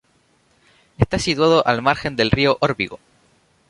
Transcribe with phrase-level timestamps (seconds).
[0.97, 2.97] Está situado al margen del río Órbigo.